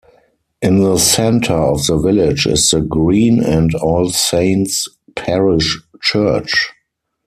In 0.63 0.79
the 0.81 0.97
centre 0.97 1.53
of 1.53 1.85
the 1.85 1.95
village 1.99 2.47
is 2.47 2.71
the 2.71 2.81
green 2.81 3.43
and 3.43 3.71
All 3.75 4.09
Saints' 4.09 4.87
parish 5.15 5.77
church. 6.01 6.71